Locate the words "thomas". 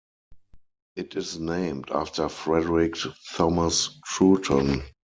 3.35-3.99